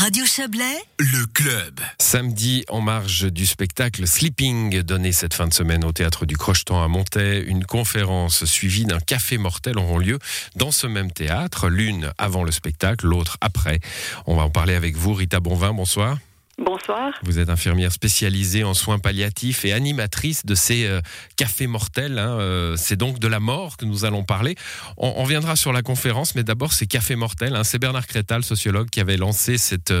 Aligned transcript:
Radio 0.00 0.24
Chablais, 0.24 0.78
le 1.00 1.26
club. 1.26 1.80
Samedi, 1.98 2.64
en 2.68 2.80
marge 2.80 3.32
du 3.32 3.44
spectacle 3.44 4.06
Sleeping, 4.06 4.82
donné 4.82 5.10
cette 5.10 5.34
fin 5.34 5.48
de 5.48 5.52
semaine 5.52 5.84
au 5.84 5.90
théâtre 5.90 6.24
du 6.24 6.36
Crochetan 6.36 6.80
à 6.84 6.86
Montaix, 6.86 7.42
une 7.44 7.64
conférence 7.64 8.44
suivie 8.44 8.84
d'un 8.84 9.00
café 9.00 9.38
mortel 9.38 9.76
auront 9.76 9.98
lieu 9.98 10.20
dans 10.54 10.70
ce 10.70 10.86
même 10.86 11.10
théâtre, 11.10 11.68
l'une 11.68 12.12
avant 12.16 12.44
le 12.44 12.52
spectacle, 12.52 13.08
l'autre 13.08 13.38
après. 13.40 13.80
On 14.28 14.36
va 14.36 14.42
en 14.42 14.50
parler 14.50 14.76
avec 14.76 14.96
vous, 14.96 15.14
Rita 15.14 15.40
Bonvin, 15.40 15.72
bonsoir. 15.72 16.16
Bonsoir. 16.58 17.12
Vous 17.22 17.38
êtes 17.38 17.50
infirmière 17.50 17.92
spécialisée 17.92 18.64
en 18.64 18.74
soins 18.74 18.98
palliatifs 18.98 19.64
et 19.64 19.72
animatrice 19.72 20.44
de 20.44 20.56
ces 20.56 20.86
euh, 20.86 21.00
cafés 21.36 21.68
mortels. 21.68 22.18
Hein, 22.18 22.40
euh, 22.40 22.74
c'est 22.76 22.96
donc 22.96 23.20
de 23.20 23.28
la 23.28 23.38
mort 23.38 23.76
que 23.76 23.84
nous 23.84 24.04
allons 24.04 24.24
parler. 24.24 24.56
On, 24.96 25.22
viendra 25.22 25.54
sur 25.54 25.72
la 25.72 25.82
conférence, 25.82 26.34
mais 26.34 26.42
d'abord 26.42 26.72
ces 26.72 26.88
cafés 26.88 27.14
mortels. 27.14 27.54
Hein, 27.54 27.62
c'est 27.62 27.78
Bernard 27.78 28.08
Crétal, 28.08 28.42
sociologue, 28.42 28.90
qui 28.90 28.98
avait 29.00 29.16
lancé 29.16 29.56
cette, 29.56 29.94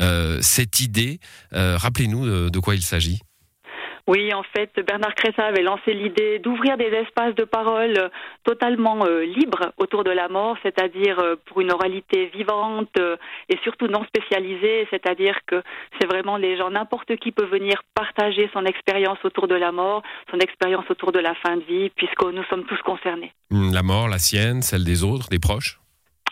euh, 0.00 0.38
cette 0.42 0.80
idée. 0.80 1.20
Rappelez-nous 1.52 2.50
de 2.50 2.58
quoi 2.58 2.74
il 2.74 2.82
s'agit. 2.82 3.20
Oui, 4.06 4.32
en 4.34 4.42
fait, 4.42 4.70
Bernard 4.86 5.14
Cressa 5.14 5.44
avait 5.44 5.62
lancé 5.62 5.92
l'idée 5.92 6.38
d'ouvrir 6.38 6.76
des 6.76 6.86
espaces 6.86 7.34
de 7.34 7.44
parole 7.44 7.96
euh, 7.98 8.08
totalement 8.44 9.04
euh, 9.04 9.24
libres 9.24 9.72
autour 9.76 10.04
de 10.04 10.10
la 10.10 10.28
mort, 10.28 10.56
c'est-à-dire 10.62 11.18
euh, 11.18 11.36
pour 11.46 11.60
une 11.60 11.72
oralité 11.72 12.26
vivante 12.34 12.88
euh, 12.98 13.16
et 13.48 13.58
surtout 13.62 13.86
non 13.86 14.04
spécialisée, 14.04 14.86
c'est-à-dire 14.90 15.38
que 15.46 15.62
c'est 15.98 16.06
vraiment 16.06 16.36
les 16.36 16.56
gens, 16.56 16.70
n'importe 16.70 17.16
qui 17.16 17.32
peut 17.32 17.46
venir 17.46 17.82
partager 17.94 18.48
son 18.52 18.64
expérience 18.64 19.18
autour 19.24 19.48
de 19.48 19.54
la 19.54 19.72
mort, 19.72 20.02
son 20.30 20.38
expérience 20.38 20.84
autour 20.90 21.12
de 21.12 21.18
la 21.18 21.34
fin 21.34 21.56
de 21.56 21.62
vie, 21.62 21.90
puisque 21.90 22.22
nous 22.22 22.44
sommes 22.44 22.64
tous 22.64 22.80
concernés. 22.82 23.32
La 23.50 23.82
mort, 23.82 24.08
la 24.08 24.18
sienne, 24.18 24.62
celle 24.62 24.84
des 24.84 25.04
autres, 25.04 25.28
des 25.28 25.38
proches? 25.38 25.78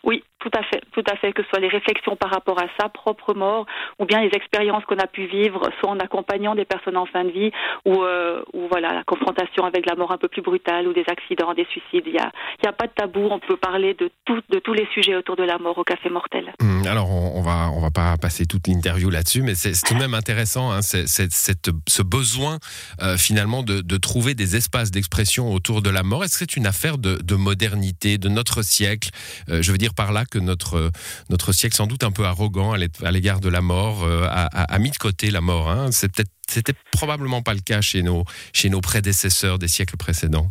Oui, 0.04 0.23
tout 0.38 0.50
à 0.56 0.62
fait, 0.62 0.80
tout 0.98 1.12
à 1.12 1.16
fait, 1.16 1.33
que 1.33 1.43
ce 1.45 1.48
soit 1.51 1.61
les 1.61 1.69
réflexions 1.69 2.16
par 2.16 2.30
rapport 2.30 2.59
à 2.61 2.66
sa 2.80 2.88
propre 2.88 3.33
mort, 3.33 3.66
ou 4.01 4.05
bien 4.05 4.20
les 4.20 4.30
expériences 4.34 4.84
qu'on 4.84 4.98
a 4.98 5.07
pu 5.07 5.27
vivre, 5.27 5.71
soit 5.79 5.91
en 5.91 6.01
accompagnant 6.01 6.57
des 6.57 6.65
personnes 6.65 6.96
en 6.96 7.07
fin 7.07 7.24
de 7.24 7.30
vie, 7.30 7.52
ou, 7.85 8.02
euh, 8.02 8.43
voilà, 8.68 8.93
la 8.93 9.05
confrontation 9.05 9.65
avec 9.65 9.87
la 9.87 9.95
mort 9.95 10.10
un 10.10 10.18
peu 10.18 10.27
plus 10.27 10.43
brutale, 10.43 10.88
ou 10.88 10.93
des 10.93 11.05
accidents, 11.07 11.55
des 11.55 11.66
suicides. 11.66 12.05
Il 12.07 12.15
n'y 12.15 12.18
a, 12.18 12.73
pas 12.73 12.87
de 12.87 12.93
tabou, 12.96 13.29
on 13.30 13.38
peut 13.38 13.57
parler 13.57 13.95
de, 13.95 14.10
tous 14.27 14.74
les 14.74 14.88
sujets 14.93 15.15
autour 15.15 15.37
de 15.37 15.45
la 15.45 15.59
mort 15.59 15.79
au 15.79 15.85
Café 15.85 16.10
Mortel. 16.10 16.52
Hum, 16.60 16.82
Alors, 16.87 17.10
on, 17.10 17.38
on 17.38 17.80
va 17.80 17.90
pas 17.90 18.16
passer 18.16 18.46
toute 18.46 18.66
l'interview 18.66 19.09
là-dessus, 19.10 19.43
mais 19.43 19.55
c'est 19.55 19.73
tout 19.87 19.95
de 19.95 20.01
même 20.01 20.15
intéressant, 20.15 20.73
hein, 20.73 20.80
ce 20.83 22.02
besoin 22.02 22.59
euh, 23.02 23.16
finalement 23.16 23.62
de, 23.62 23.96
trouver 23.99 24.35
des 24.35 24.57
espaces 24.57 24.90
d'expression 24.90 25.52
autour 25.52 25.83
de 25.83 25.90
la 25.90 26.02
mort. 26.02 26.24
Est-ce 26.24 26.33
que 26.33 26.38
c'est 26.38 26.57
une 26.57 26.66
affaire 26.66 26.99
de, 26.99 27.16
de 27.16 27.35
modernité, 27.35 28.16
de 28.16 28.29
notre 28.29 28.62
siècle? 28.62 29.10
Euh, 29.49 29.60
Je 29.62 29.73
veux 29.73 29.79
dire 29.79 29.95
par 29.95 30.12
là 30.12 30.24
que 30.24 30.38
notre 30.38 30.87
notre 31.30 31.52
siècle, 31.52 31.74
sans 31.74 31.86
doute 31.86 32.04
un 32.04 32.10
peu 32.12 32.24
arrogant 32.24 32.72
à 32.72 32.78
l'é- 32.78 32.88
à 33.04 33.10
l'égard 33.10 33.40
de 33.40 33.48
la 33.48 33.60
mort, 33.60 34.04
euh, 34.04 34.24
a, 34.28 34.46
a 34.46 34.78
mis 34.78 34.90
de 34.90 34.96
côté 34.96 35.30
la 35.30 35.40
mort. 35.40 35.70
Hein. 35.70 35.90
C'était 35.92 36.74
probablement 36.92 37.42
pas 37.42 37.54
le 37.54 37.60
cas 37.60 37.80
chez 37.80 38.02
nos 38.02 38.80
prédécesseurs 38.80 39.59
des 39.59 39.68
siècles 39.68 39.96
précédents. 39.96 40.48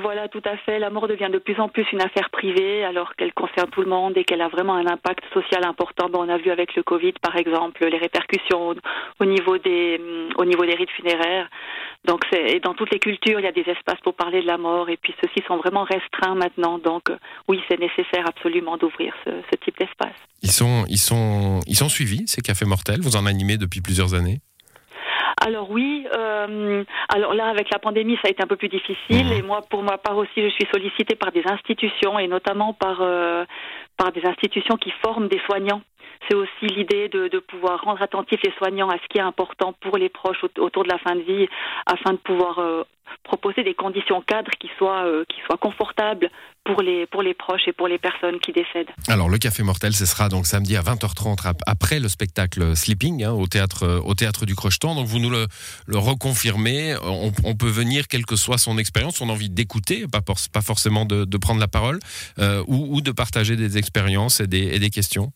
Voilà, 0.00 0.28
tout 0.28 0.42
à 0.46 0.56
fait. 0.56 0.78
La 0.78 0.88
mort 0.88 1.06
devient 1.08 1.28
de 1.30 1.38
plus 1.38 1.60
en 1.60 1.68
plus 1.68 1.84
une 1.92 2.00
affaire 2.00 2.30
privée, 2.30 2.84
alors 2.84 3.14
qu'elle 3.16 3.34
concerne 3.34 3.68
tout 3.70 3.82
le 3.82 3.88
monde 3.88 4.16
et 4.16 4.24
qu'elle 4.24 4.40
a 4.40 4.48
vraiment 4.48 4.74
un 4.74 4.86
impact 4.86 5.22
social 5.34 5.62
important. 5.64 6.08
On 6.14 6.28
a 6.30 6.38
vu 6.38 6.50
avec 6.50 6.74
le 6.74 6.82
Covid, 6.82 7.12
par 7.20 7.36
exemple, 7.36 7.86
les 7.86 7.98
répercussions 7.98 8.70
au, 8.70 8.74
au 9.20 9.24
niveau 9.26 9.58
des 9.58 10.00
hum, 10.00 10.30
au 10.36 10.46
niveau 10.46 10.64
des 10.64 10.74
rites 10.74 10.90
funéraires. 10.90 11.48
Donc, 12.06 12.24
et 12.32 12.60
dans 12.60 12.74
toutes 12.74 12.92
les 12.92 12.98
cultures, 12.98 13.38
il 13.40 13.44
y 13.44 13.46
a 13.48 13.52
des 13.52 13.68
espaces 13.70 14.00
pour 14.02 14.14
parler 14.14 14.40
de 14.40 14.46
la 14.46 14.56
mort, 14.56 14.88
et 14.88 14.96
puis 14.96 15.14
ceux-ci 15.20 15.44
sont 15.46 15.58
vraiment 15.58 15.84
restreints 15.84 16.34
maintenant. 16.34 16.78
Donc, 16.78 17.10
euh, 17.10 17.16
oui, 17.48 17.60
c'est 17.68 17.78
nécessaire 17.78 18.24
absolument 18.26 18.76
d'ouvrir 18.76 19.14
ce, 19.24 19.30
ce 19.50 19.56
type 19.64 19.78
d'espace. 19.78 20.14
Ils 20.42 20.50
sont 20.50 20.84
ils 20.88 20.98
sont 20.98 21.60
ils 21.66 21.76
sont 21.76 21.88
suivis 21.88 22.24
ces 22.26 22.40
cafés 22.42 22.64
mortels. 22.64 23.00
Vous 23.02 23.16
en 23.16 23.26
animez 23.26 23.56
depuis 23.58 23.80
plusieurs 23.80 24.14
années. 24.14 24.40
Alors 25.44 25.68
oui, 25.70 26.06
euh, 26.16 26.84
alors 27.08 27.34
là 27.34 27.48
avec 27.48 27.68
la 27.70 27.78
pandémie 27.78 28.14
ça 28.22 28.28
a 28.28 28.30
été 28.30 28.42
un 28.42 28.46
peu 28.46 28.56
plus 28.56 28.68
difficile 28.68 29.26
Mhm. 29.26 29.32
et 29.32 29.42
moi 29.42 29.60
pour 29.68 29.82
ma 29.82 29.98
part 29.98 30.16
aussi 30.16 30.30
je 30.36 30.48
suis 30.48 30.66
sollicitée 30.72 31.16
par 31.16 31.32
des 31.32 31.42
institutions 31.46 32.18
et 32.18 32.28
notamment 32.28 32.72
par 32.72 32.98
euh, 33.02 33.44
par 33.96 34.10
des 34.12 34.24
institutions 34.24 34.76
qui 34.76 34.92
forment 35.04 35.28
des 35.28 35.40
soignants. 35.46 35.82
C'est 36.28 36.34
aussi 36.34 36.66
l'idée 36.66 37.08
de, 37.08 37.38
pouvoir 37.38 37.80
rendre 37.82 38.02
attentifs 38.02 38.40
les 38.44 38.52
soignants 38.58 38.88
à 38.88 38.94
ce 38.98 39.06
qui 39.10 39.18
est 39.18 39.22
important 39.22 39.74
pour 39.80 39.96
les 39.98 40.08
proches 40.08 40.42
aut- 40.42 40.60
autour 40.60 40.84
de 40.84 40.88
la 40.88 40.98
fin 40.98 41.14
de 41.14 41.20
vie 41.20 41.46
afin 41.86 42.12
de 42.12 42.18
pouvoir 42.18 42.58
euh, 42.58 42.82
proposer 43.22 43.62
des 43.62 43.74
conditions 43.74 44.20
cadres 44.22 44.50
qui 44.58 44.70
soient 44.78 45.04
euh, 45.04 45.24
qui 45.28 45.40
soient 45.46 45.58
confortables 45.58 46.30
pour 46.64 46.80
les 46.80 47.06
pour 47.06 47.22
les 47.22 47.34
proches 47.34 47.62
et 47.66 47.72
pour 47.72 47.86
les 47.88 47.98
personnes 47.98 48.40
qui 48.40 48.52
décèdent. 48.52 48.90
Alors 49.08 49.28
le 49.28 49.36
café 49.38 49.62
mortel, 49.62 49.92
ce 49.92 50.06
sera 50.06 50.28
donc 50.30 50.46
samedi 50.46 50.76
à 50.76 50.80
20h30 50.82 51.46
ap- 51.46 51.62
après 51.66 52.00
le 52.00 52.08
spectacle 52.08 52.74
Sleeping 52.74 53.24
hein, 53.24 53.32
au 53.32 53.46
théâtre 53.46 53.82
euh, 53.84 54.00
au 54.00 54.14
théâtre 54.14 54.46
du 54.46 54.54
Crochetan. 54.54 54.94
Donc 54.94 55.06
vous 55.06 55.18
nous 55.18 55.30
le, 55.30 55.46
reconfirmez. 55.98 56.96
On, 57.02 57.54
peut 57.54 57.68
venir 57.68 58.08
quelle 58.08 58.24
que 58.26 58.36
soit 58.36 58.58
son 58.58 58.78
expérience, 58.78 59.16
son 59.16 59.28
envie 59.28 59.50
d'écouter, 59.50 60.06
pas, 60.10 60.20
pas 60.20 60.60
forcément 60.62 61.04
de, 61.04 61.36
prendre 61.36 61.60
la 61.60 61.68
parole 61.68 61.98
ou, 62.66 62.96
ou 62.96 63.00
de 63.00 63.12
partager 63.12 63.56
des 63.56 63.76
expériences 63.78 64.40
et 64.40 64.46
des, 64.46 64.74
et 64.74 64.78
des 64.78 64.90
questions. 64.90 65.32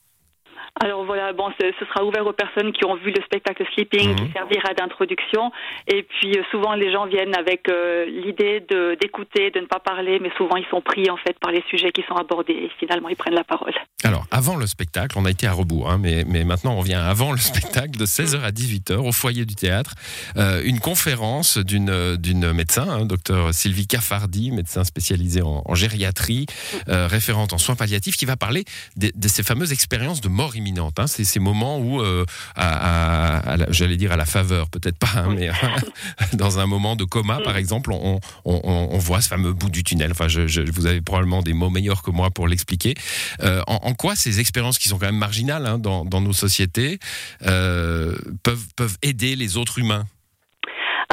Alors 0.80 1.04
voilà, 1.04 1.32
bon, 1.32 1.50
ce, 1.60 1.66
ce 1.78 1.84
sera 1.86 2.04
ouvert 2.04 2.26
aux 2.26 2.32
personnes 2.32 2.72
qui 2.72 2.84
ont 2.84 2.94
vu 2.94 3.10
le 3.10 3.22
spectacle 3.22 3.64
Sleeping, 3.74 4.10
Mhm. 4.10 4.16
qui 4.16 4.32
servira 4.32 4.74
d'introduction. 4.74 5.50
Et 5.86 6.02
puis 6.04 6.38
euh, 6.38 6.42
souvent 6.50 6.74
les 6.74 6.92
gens 6.92 7.06
viennent 7.06 7.36
avec 7.36 7.68
euh, 7.68 8.04
l'idée 8.06 8.60
de 8.60 8.96
d'écouter, 9.00 9.50
de 9.50 9.60
ne 9.60 9.66
pas 9.66 9.80
parler, 9.80 10.18
mais 10.20 10.30
souvent 10.36 10.56
ils 10.56 10.66
sont 10.66 10.80
pris 10.80 11.10
en 11.10 11.16
fait 11.16 11.38
par 11.40 11.50
les 11.50 11.62
sujets 11.68 11.90
qui 11.92 12.02
sont 12.08 12.14
abordés 12.16 12.52
et 12.54 12.70
finalement 12.78 13.08
ils 13.08 13.16
prennent 13.16 13.34
la 13.34 13.44
parole. 13.44 13.74
Alors 14.04 14.17
avant 14.38 14.54
le 14.56 14.68
spectacle, 14.68 15.18
on 15.18 15.24
a 15.24 15.30
été 15.32 15.48
à 15.48 15.52
rebours, 15.52 15.90
hein, 15.90 15.98
mais, 16.00 16.24
mais 16.28 16.44
maintenant 16.44 16.74
on 16.74 16.80
vient 16.80 17.02
avant 17.02 17.32
le 17.32 17.38
spectacle 17.38 17.98
de 17.98 18.06
16h 18.06 18.40
à 18.40 18.52
18h 18.52 18.94
au 18.94 19.10
foyer 19.10 19.44
du 19.44 19.56
théâtre. 19.56 19.94
Euh, 20.36 20.62
une 20.64 20.78
conférence 20.78 21.58
d'une 21.58 22.14
d'une 22.16 22.52
médecin, 22.52 22.86
hein, 22.88 23.04
docteur 23.04 23.52
Sylvie 23.52 23.88
Caffardi, 23.88 24.52
médecin 24.52 24.84
spécialisée 24.84 25.42
en, 25.42 25.62
en 25.64 25.74
gériatrie, 25.74 26.46
euh, 26.88 27.08
référente 27.08 27.52
en 27.52 27.58
soins 27.58 27.74
palliatifs, 27.74 28.16
qui 28.16 28.26
va 28.26 28.36
parler 28.36 28.64
de, 28.96 29.10
de 29.14 29.28
ces 29.28 29.42
fameuses 29.42 29.72
expériences 29.72 30.20
de 30.20 30.28
mort 30.28 30.54
imminente. 30.54 31.00
Hein, 31.00 31.08
c'est 31.08 31.24
ces 31.24 31.40
moments 31.40 31.78
où, 31.80 32.00
euh, 32.00 32.24
à, 32.54 32.68
à- 32.68 33.38
à 33.52 33.56
la- 33.56 33.66
j'allais 33.72 33.96
dire 33.96 34.12
à 34.12 34.16
la 34.16 34.24
faveur, 34.26 34.68
peut-être 34.70 34.98
pas, 34.98 35.08
hein, 35.16 35.34
mais 35.36 35.50
dans 36.34 36.60
un 36.60 36.66
moment 36.66 36.94
de 36.94 37.04
coma, 37.04 37.40
par 37.40 37.56
exemple, 37.56 37.90
on, 37.92 38.20
on, 38.44 38.60
on- 38.62 38.88
on 38.92 38.98
voit 38.98 39.20
ce 39.20 39.28
fameux 39.28 39.52
bout 39.52 39.70
du 39.70 39.82
tunnel. 39.82 40.12
Enfin, 40.12 40.28
je, 40.28 40.46
je- 40.46 40.62
vous 40.70 40.86
avez 40.86 41.00
probablement 41.00 41.42
des 41.42 41.54
mots 41.54 41.70
meilleurs 41.70 42.02
que 42.02 42.10
moi 42.12 42.30
pour 42.30 42.46
l'expliquer. 42.46 42.94
Euh, 43.42 43.62
en, 43.66 43.80
en 43.82 43.94
quoi 43.94 44.14
ces 44.32 44.40
expériences 44.40 44.78
qui 44.78 44.88
sont 44.88 44.98
quand 44.98 45.06
même 45.06 45.16
marginales 45.16 45.66
hein, 45.66 45.78
dans, 45.78 46.04
dans 46.04 46.20
nos 46.20 46.32
sociétés 46.34 46.98
euh, 47.46 48.12
peuvent, 48.42 48.66
peuvent 48.76 48.96
aider 49.02 49.36
les 49.36 49.56
autres 49.56 49.78
humains 49.78 50.04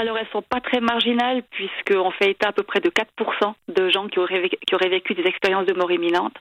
Alors 0.02 0.18
elles 0.18 0.28
sont 0.34 0.42
pas 0.42 0.59
très 0.59 0.81
marginales 0.81 1.42
puisqu'on 1.52 2.12
fait 2.12 2.31
état 2.31 2.50
à 2.50 2.52
peu 2.52 2.64
près 2.64 2.81
de 2.81 2.90
4% 2.90 3.53
de 3.70 3.90
gens 3.90 4.08
qui 4.08 4.20
auraient, 4.20 4.42
vécu, 4.42 4.58
qui 4.68 4.76
auraient 4.76 4.90
vécu 4.90 5.14
des 5.14 5.24
expériences 5.24 5.66
de 5.66 5.74
mort 5.74 5.92
imminente. 5.92 6.34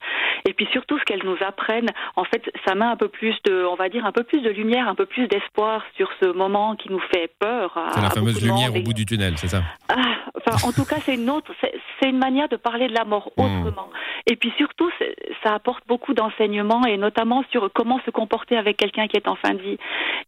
Et 0.48 0.52
puis 0.52 0.66
surtout 0.72 0.98
ce 0.98 1.04
qu'elles 1.04 1.24
nous 1.24 1.38
apprennent, 1.46 1.90
en 2.16 2.24
fait, 2.24 2.42
ça 2.66 2.74
met 2.74 2.84
un 2.84 2.96
peu 2.96 3.08
plus 3.08 3.34
de, 3.44 3.64
on 3.64 3.76
va 3.76 3.88
dire 3.88 4.04
un 4.04 4.12
peu 4.12 4.24
plus 4.24 4.42
de 4.42 4.50
lumière, 4.50 4.88
un 4.88 4.94
peu 4.94 5.06
plus 5.06 5.26
d'espoir 5.28 5.82
sur 5.96 6.08
ce 6.20 6.26
moment 6.32 6.74
qui 6.76 6.90
nous 6.90 7.00
fait 7.12 7.30
peur. 7.38 7.78
C'est 7.94 8.02
la 8.02 8.10
fameuse 8.10 8.42
lumière 8.42 8.70
monde 8.72 8.80
au 8.80 8.82
bout 8.82 8.92
du 8.92 9.06
tunnel, 9.06 9.34
c'est 9.38 9.48
ça 9.48 9.62
Ah, 9.88 9.94
enfin, 10.38 10.68
en 10.68 10.72
tout 10.72 10.84
cas, 10.84 10.96
c'est 11.04 11.14
une 11.14 11.30
autre, 11.30 11.52
c'est 12.00 12.08
une 12.08 12.18
manière 12.18 12.48
de 12.48 12.56
parler 12.56 12.88
de 12.88 12.94
la 12.94 13.04
mort 13.04 13.30
Mm. 13.36 13.42
autrement. 13.42 13.88
Et 14.26 14.36
puis 14.36 14.50
surtout, 14.56 14.90
ça 15.42 15.52
apporte 15.54 15.84
beaucoup 15.86 16.14
d'enseignements 16.14 16.86
et 16.86 16.96
notamment 16.96 17.44
sur 17.50 17.70
comment 17.74 18.00
se 18.06 18.10
comporter 18.10 18.56
avec 18.56 18.78
quelqu'un 18.78 19.06
qui 19.06 19.16
est 19.18 19.28
en 19.28 19.34
fin 19.36 19.52
de 19.52 19.60
vie. 19.60 19.76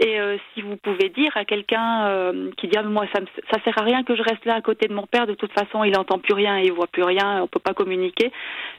Et 0.00 0.20
euh, 0.20 0.36
si 0.52 0.60
vous 0.60 0.76
pouvez 0.76 1.08
dire 1.08 1.30
à 1.34 1.46
quelqu'un 1.46 2.04
euh, 2.06 2.50
qui 2.58 2.68
dit 2.68 2.76
ah, 2.76 2.82
mais 2.82 2.90
moi 2.90 3.06
ça, 3.14 3.20
me, 3.22 3.26
ça 3.50 3.58
sert 3.64 3.78
à 3.78 3.82
rien 3.82 4.02
que 4.04 4.14
je 4.14 4.22
reste 4.22 4.44
là 4.44 4.54
à 4.56 4.60
côté 4.60 4.86
de 4.86 4.92
mon 4.92 5.06
père, 5.06 5.26
de 5.26 5.32
toute 5.34 5.52
façon 5.52 5.82
il 5.84 5.96
entend 5.96 6.18
plus 6.18 6.34
rien, 6.34 6.58
il 6.58 6.72
voit 6.72 6.88
plus 6.88 7.04
rien, 7.04 7.42
on 7.42 7.46
peut 7.46 7.58
pas 7.58 7.72
communiquer, 7.72 8.30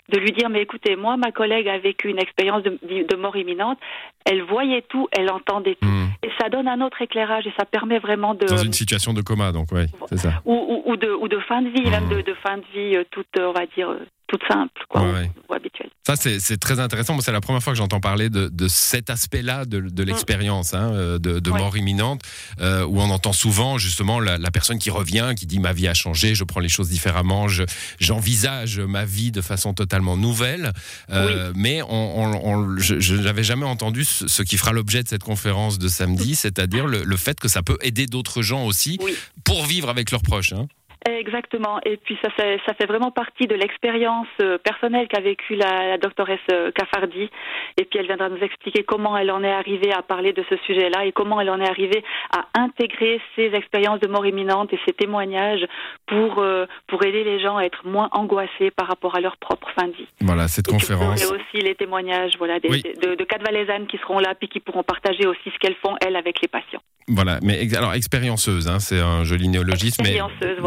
de 0.10 0.20
lui 0.20 0.32
dire 0.32 0.50
mais 0.50 0.62
écoutez 0.62 0.96
moi 0.96 1.18
ma 1.18 1.32
collègue 1.32 1.68
a 1.68 1.80
vécu 1.80 2.10
une 2.10 2.20
expérience 2.20 2.62
de, 2.62 2.78
de 2.84 3.16
mort 3.16 3.36
imminente, 3.38 3.80
elle 4.24 4.44
voyait 4.44 4.84
tout, 4.84 5.08
elle 5.18 5.32
entendait 5.32 5.76
tout, 5.82 5.88
Hmm. 5.88 6.10
et 6.22 6.30
ça 6.40 6.50
donne 6.50 6.68
un 6.68 6.82
autre 6.82 7.02
éclage 7.02 7.48
et 7.48 7.54
ça 7.58 7.66
permet 7.66 7.98
vraiment 7.98 8.34
de 8.36 8.46
Dans 8.46 8.58
une 8.58 8.74
situation 8.74 9.14
de 9.14 9.22
coma, 9.22 9.52
donc, 9.52 9.68
oui, 9.72 9.86
c'est 10.08 10.18
ça. 10.18 10.42
ou, 10.46 10.54
ou, 10.54 10.92
ou 10.92 10.98
de, 10.98 11.10
ou 11.10 11.28
de 11.28 11.40
fin 11.40 11.62
de 11.62 11.70
vie, 11.70 11.90
même 11.90 12.04
Mhm. 12.06 12.18
de, 12.18 12.22
de 12.22 12.34
fin 12.36 12.58
de 12.58 12.64
vie 12.74 12.98
euh, 12.98 13.04
toute, 13.10 13.28
on 13.40 13.52
va 13.54 13.66
dire, 13.68 13.90
toute 14.28 14.42
simple, 14.48 14.82
quoi, 14.90 15.02
Ouais, 15.02 15.08
ou- 15.10 15.14
ouais. 15.14 15.32
ou 15.50 15.54
habituelle. 15.54 15.90
Ça, 16.06 16.16
c'est 16.16 16.58
très 16.58 16.80
intéressant. 16.80 17.14
Moi, 17.14 17.22
c'est 17.24 17.32
la 17.34 17.42
première 17.42 17.62
fois 17.62 17.74
que 17.74 17.78
j'entends 17.78 18.00
parler 18.00 18.30
de, 18.30 18.48
de 18.48 18.68
cet 18.70 19.10
aspect-là 19.10 19.66
de, 19.66 19.80
de 19.82 20.04
l'expérience 20.04 20.74
hein, 20.74 20.92
euh, 20.94 21.20
de, 21.20 21.40
de 21.40 21.52
Ouais. 21.52 21.60
mort 21.60 21.76
imminente, 21.78 22.22
euh, 22.62 22.86
où 22.86 23.00
on 23.02 23.10
entend 23.10 23.34
souvent 23.34 23.78
justement 23.78 24.20
la, 24.22 24.38
la 24.38 24.52
personne 24.52 24.80
qui 24.80 24.90
revient, 24.90 25.34
qui 25.38 25.46
dit 25.48 25.60
ma 25.60 25.74
vie 25.74 25.88
a 25.88 25.94
changé, 25.94 26.34
je 26.36 26.44
prends 26.46 26.60
les 26.62 26.70
choses 26.70 26.90
différemment, 26.90 27.48
je- 27.50 27.64
j'envisage 28.00 28.80
ma 28.80 29.06
vie 29.06 29.32
de 29.32 29.42
façon 29.42 29.74
totalement 29.74 30.16
nouvelle. 30.18 30.72
Euh, 31.10 31.52
Mais 31.56 31.82
on, 31.82 31.88
on- 31.90 32.42
on- 32.54 32.78
je 32.78 33.00
je 33.00 33.16
n'avais 33.16 33.44
jamais 33.44 33.66
entendu 33.66 34.06
ce, 34.06 34.28
ce 34.28 34.44
qui 34.44 34.58
fera 34.58 34.72
l'objet 34.72 35.04
de 35.04 35.08
cette 35.08 35.24
conférence 35.24 35.78
de 35.80 35.88
samedi, 35.88 36.36
c'est-à-dire 36.36 36.88
le, 36.88 37.04
le 37.04 37.18
fait 37.18 37.40
que 37.40 37.48
ça 37.48 37.62
peut 37.64 37.78
aider 37.82 38.06
d'autres 38.06 38.42
gens 38.42 38.66
aussi 38.66 38.98
Oui. 39.02 39.14
pour 39.44 39.66
vivre 39.66 39.90
avec 39.90 40.12
leurs 40.12 40.22
proches. 40.22 40.54
hein. 40.54 40.68
Exactement. 41.08 41.80
Et 41.86 41.98
puis 41.98 42.18
ça, 42.22 42.30
fait, 42.32 42.60
ça 42.66 42.74
fait 42.74 42.86
vraiment 42.86 43.12
partie 43.12 43.48
de 43.48 43.56
l'expérience 43.56 44.28
euh, 44.42 44.58
personnelle 44.58 45.08
qu'a 45.08 45.22
vécue 45.22 45.56
la, 45.56 45.88
la 45.88 45.98
doctoresse 45.98 46.40
euh, 46.52 46.72
Cafardi. 46.72 47.30
Et 47.78 47.86
puis 47.86 48.00
elle 48.00 48.08
viendra 48.08 48.30
nous 48.30 48.44
expliquer 48.44 48.84
comment 48.84 49.18
elle 49.18 49.32
en 49.32 49.44
est 49.44 49.52
arrivée 49.52 49.94
à 49.94 50.02
parler 50.02 50.34
de 50.34 50.44
ce 50.50 50.58
sujet-là 50.66 51.06
et 51.06 51.12
comment 51.12 51.40
elle 51.40 51.50
en 51.50 51.62
est 51.62 51.68
arrivée 51.68 52.04
à 52.36 52.48
intégrer 52.60 53.22
ces 53.36 53.54
expériences 53.54 54.00
de 54.00 54.08
mort 54.08 54.26
imminente 54.26 54.74
et 54.74 54.80
ces 54.86 54.94
témoignages 54.94 55.66
pour, 56.08 56.40
euh, 56.40 56.66
pour 56.88 57.04
aider 57.04 57.24
les 57.24 57.40
gens 57.40 57.58
à 57.58 57.64
être 57.64 57.86
moins 57.86 58.10
angoissés 58.12 58.72
par 58.72 58.88
rapport 58.88 59.16
à 59.16 59.22
leur 59.22 59.38
propre 59.38 59.70
fin 59.80 59.88
de 59.88 59.94
vie. 59.94 60.08
Voilà, 60.22 60.48
cette 60.48 60.68
conférence. 60.68 61.22
Et 61.22 61.26
aussi 61.26 61.64
les 61.64 61.76
témoignages 61.76 62.34
voilà, 62.38 62.60
des, 62.60 62.70
de, 62.70 63.16
de 63.16 63.24
quatre 63.24 63.46
valaisannes 63.46 63.88
qui 63.88 63.98
seront 63.98 64.20
là 64.20 64.36
puis 64.36 64.50
qui 64.50 64.60
pourront 64.60 64.84
partager 64.84 65.26
aussi 65.26 65.50
ce 65.54 65.58
qu'elles 65.60 65.76
font, 65.76 65.96
elles, 66.02 66.16
avec 66.16 66.42
les 66.42 66.48
patients. 66.48 66.82
Voilà, 67.10 67.40
mais 67.42 67.74
alors 67.74 67.94
expérienceuse, 67.94 68.68
hein, 68.68 68.80
c'est 68.80 69.00
un 69.00 69.24
joli 69.24 69.48
néologisme, 69.48 70.04
mais 70.04 70.20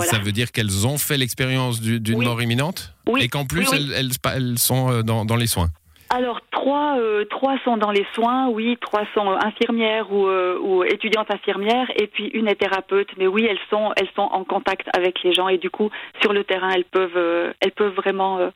ça 0.04 0.18
veut 0.18 0.29
dire 0.32 0.52
qu'elles 0.52 0.86
ont 0.86 0.98
fait 0.98 1.16
l'expérience 1.16 1.80
d'une 1.80 2.22
mort 2.22 2.42
imminente 2.42 2.94
oui. 3.06 3.22
et 3.22 3.28
qu'en 3.28 3.44
plus 3.44 3.66
elles, 3.72 4.10
elles, 4.24 4.58
sont 4.58 4.90
euh, 4.90 5.02
dans, 5.02 5.24
dans 5.24 5.36
les 5.36 5.46
soins. 5.46 5.68
Alors 6.12 6.40
trois, 6.50 6.98
euh, 6.98 7.24
trois 7.30 7.56
sont 7.64 7.76
dans 7.76 7.92
les 7.92 8.04
soins, 8.14 8.48
oui, 8.48 8.76
trois 8.80 9.04
sont 9.14 9.30
infirmières 9.30 10.12
ou, 10.12 10.26
euh, 10.26 10.58
ou, 10.60 10.82
étudiantes 10.82 11.32
infirmières, 11.32 11.86
et 11.94 12.08
puis 12.08 12.26
une 12.34 12.48
est 12.48 12.56
thérapeute. 12.56 13.10
Mais 13.16 13.28
oui, 13.28 13.46
elles 13.48 13.60
sont, 13.70 13.92
elles 13.96 14.08
sont 14.16 14.22
en 14.22 14.42
contact 14.42 14.88
avec 14.92 15.22
les 15.22 15.32
gens 15.32 15.46
et 15.46 15.58
du 15.58 15.70
coup 15.70 15.88
sur 16.20 16.32
le 16.32 16.42
terrain, 16.42 16.70
elles 16.70 16.84
peuvent, 16.84 17.16
euh, 17.16 17.52
elles 17.60 17.70
peuvent 17.70 17.94
vraiment 17.94 18.50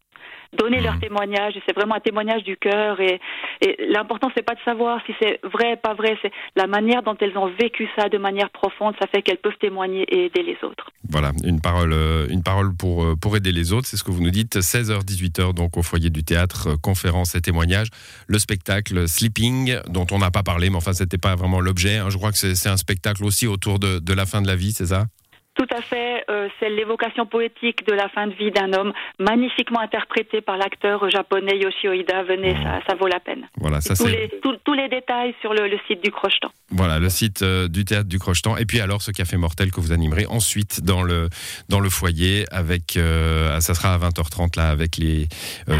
donner 0.55 0.81
leur 0.81 0.97
mmh. 0.97 1.01
témoignage. 1.01 1.55
C'est 1.67 1.75
vraiment 1.75 1.97
un 1.97 2.01
témoignage 2.01 2.43
du 2.45 2.56
cœur. 2.56 3.01
Et, 3.01 3.21
et 3.61 3.87
l'important, 3.89 4.31
c'est 4.35 4.43
pas 4.43 4.55
de 4.55 4.61
savoir 4.65 5.01
si 5.06 5.12
c'est 5.21 5.41
vrai, 5.43 5.77
pas 5.77 5.95
vrai. 5.95 6.17
C'est 6.23 6.33
la 6.56 6.67
manière 6.67 7.03
dont 7.03 7.17
elles 7.21 7.37
ont 7.37 7.51
vécu 7.61 7.89
ça 7.97 8.09
de 8.09 8.19
manière 8.19 8.51
profonde. 8.51 8.95
Ça 9.01 9.06
fait 9.06 9.23
qu'elles 9.23 9.39
peuvent 9.39 9.59
témoigner 9.61 10.03
et 10.03 10.27
aider 10.27 10.43
les 10.43 10.56
autres. 10.62 10.91
Voilà, 11.09 11.33
une 11.45 11.61
parole, 11.61 11.93
euh, 11.93 12.27
une 12.29 12.43
parole 12.43 12.75
pour, 12.75 13.05
euh, 13.05 13.17
pour 13.17 13.37
aider 13.37 13.53
les 13.53 13.73
autres. 13.73 13.87
C'est 13.87 13.97
ce 13.97 14.05
que 14.05 14.11
vous 14.11 14.23
nous 14.23 14.31
dites. 14.31 14.56
16h, 14.56 15.05
18h, 15.05 15.55
donc 15.55 15.77
au 15.77 15.83
foyer 15.83 16.11
du 16.11 16.25
théâtre, 16.25 16.69
euh, 16.69 16.77
conférence 16.77 17.35
et 17.35 17.41
témoignage. 17.41 17.89
Le 18.27 18.39
spectacle 18.39 19.09
Sleeping, 19.09 19.79
dont 19.89 20.06
on 20.11 20.19
n'a 20.19 20.31
pas 20.31 20.43
parlé, 20.43 20.71
mais 20.71 20.77
enfin, 20.77 20.93
c'était 20.93 21.19
pas 21.19 21.35
vraiment 21.35 21.61
l'objet. 21.61 21.99
Hein. 21.99 22.11
Je 22.11 22.17
crois 22.17 22.33
que 22.33 22.39
c'est 22.39 22.69
un 22.69 22.77
spectacle 22.77 23.25
aussi 23.25 23.47
autour 23.47 23.79
de, 23.79 23.99
de 23.99 24.12
la 24.12 24.27
fin 24.27 24.43
de 24.43 24.47
la 24.47 24.56
vie, 24.56 24.73
c'est 24.73 24.87
ça? 24.87 25.06
Tout 25.55 25.67
à 25.71 25.81
fait, 25.81 26.25
euh, 26.31 26.49
c'est 26.59 26.69
l'évocation 26.69 27.27
poétique 27.27 27.87
de 27.87 27.93
la 27.93 28.09
fin 28.09 28.27
de 28.27 28.35
vie 28.35 28.51
d'un 28.51 28.73
homme, 28.73 28.93
magnifiquement 29.21 29.79
interprété 29.79 30.41
par 30.41 30.56
l'acteur 30.56 31.09
japonais 31.11 31.56
Yoshio 31.59 31.93
Ida. 31.93 32.25
Venez, 32.25 32.55
ça, 32.55 32.81
ça, 32.89 32.97
vaut 32.97 33.06
la 33.06 33.21
peine. 33.21 33.49
Voilà, 33.59 33.81
ça 33.81 33.95
tous, 33.95 34.06
les, 34.09 34.29
tous, 34.43 34.73
les 34.73 34.89
détails 34.89 35.33
sur 35.41 35.55
le, 35.55 35.69
le, 35.69 35.79
site 35.87 36.03
du 36.03 36.11
Crochetan. 36.11 36.49
Voilà, 36.71 36.99
le 36.99 37.09
site 37.09 37.43
euh, 37.43 37.69
du 37.69 37.85
théâtre 37.85 38.09
du 38.09 38.19
Crochetan. 38.19 38.56
Et 38.56 38.65
puis 38.65 38.81
alors, 38.81 39.01
ce 39.01 39.12
café 39.12 39.37
mortel 39.37 39.71
que 39.71 39.81
vous 39.81 39.93
animerez 39.93 40.27
ensuite 40.27 40.83
dans 40.83 41.05
le, 41.05 41.29
dans 41.69 41.79
le 41.79 41.89
foyer 41.89 42.47
avec, 42.51 42.97
euh, 42.97 43.61
ça 43.61 43.75
sera 43.75 43.95
à 43.95 43.99
20h30 43.99 44.56
là, 44.56 44.71
avec 44.71 44.97
les, 44.97 45.29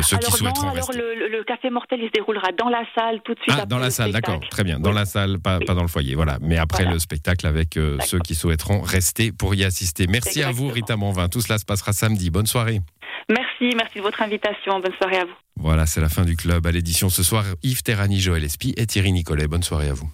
ceux 0.03 0.17
alors 0.17 0.21
qui 0.21 0.31
souhaiteront 0.31 0.67
non, 0.67 0.73
alors 0.73 0.93
le, 0.93 1.29
le, 1.29 1.43
café 1.43 1.69
mortel, 1.69 1.99
il 2.00 2.06
se 2.06 2.12
déroulera 2.12 2.53
dans 2.56 2.69
la 2.69 2.85
salle 2.94 3.21
tout 3.25 3.35
de 3.35 3.41
suite. 3.41 3.56
Ah, 3.61 3.67
dans 3.67 3.79
la 3.79 3.91
salle, 3.91 4.12
d'accord, 4.12 4.38
très 4.50 4.62
bien. 4.62 4.79
Dans 4.79 4.91
oui. 4.91 4.97
la 4.97 5.05
salle, 5.05 5.38
pas, 5.41 5.59
dans 5.59 5.82
le 5.82 5.88
foyer, 5.88 6.15
voilà. 6.15 6.38
Mais 6.41 6.59
après 6.59 6.85
voilà. 6.85 6.94
le 6.94 6.99
spectacle 7.00 7.47
avec 7.47 7.76
ceux 8.06 8.19
qui 8.21 8.37
souhaiteront 8.37 8.81
rester 8.81 9.32
pour 9.32 9.53
y 9.64 9.66
assister. 9.66 10.06
Merci 10.06 10.40
Exactement. 10.40 10.49
à 10.49 10.52
vous, 10.52 10.69
Rita 10.75 10.96
Monvin. 10.96 11.28
Tout 11.28 11.40
cela 11.40 11.58
se 11.58 11.64
passera 11.64 11.93
samedi. 11.93 12.31
Bonne 12.31 12.46
soirée. 12.46 12.81
Merci, 13.28 13.75
merci 13.76 13.99
de 13.99 14.02
votre 14.02 14.20
invitation. 14.22 14.81
Bonne 14.81 14.93
soirée 15.00 15.19
à 15.19 15.25
vous. 15.25 15.34
Voilà, 15.56 15.87
c'est 15.87 16.00
la 16.00 16.08
fin 16.08 16.25
du 16.25 16.37
club. 16.37 16.66
À 16.66 16.70
l'édition 16.72 17.08
ce 17.08 17.22
soir, 17.22 17.44
Yves 17.62 17.82
Terrani, 17.82 18.20
Joël 18.20 18.44
Espy 18.44 18.75
et 18.76 18.87
Thierry 18.87 19.12
Nicolet. 19.12 19.46
Bonne 19.46 19.62
soirée 19.62 19.88
à 19.88 19.94
vous. 19.94 20.11